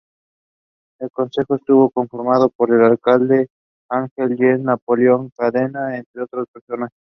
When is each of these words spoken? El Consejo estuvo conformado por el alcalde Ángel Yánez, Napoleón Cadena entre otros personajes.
El 0.99 1.11
Consejo 1.11 1.53
estuvo 1.57 1.91
conformado 1.91 2.49
por 2.49 2.73
el 2.73 2.83
alcalde 2.83 3.49
Ángel 3.87 4.35
Yánez, 4.35 4.61
Napoleón 4.61 5.29
Cadena 5.37 5.95
entre 5.95 6.23
otros 6.23 6.47
personajes. 6.51 6.97